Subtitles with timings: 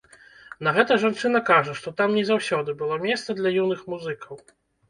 [0.67, 4.35] На гэта жанчына кажа, што там не заўсёды было месца для юных музыкаў.